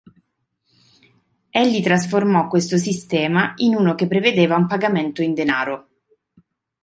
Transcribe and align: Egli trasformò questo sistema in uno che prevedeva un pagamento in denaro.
Egli 1.51 1.83
trasformò 1.83 2.47
questo 2.47 2.75
sistema 2.79 3.53
in 3.57 3.75
uno 3.75 3.93
che 3.93 4.07
prevedeva 4.07 4.55
un 4.55 4.65
pagamento 4.65 5.21
in 5.21 5.35
denaro. 5.35 5.89